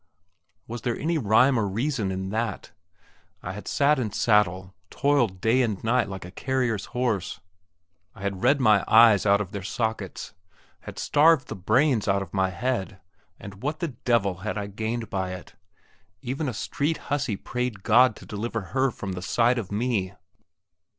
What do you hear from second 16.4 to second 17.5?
a street hussy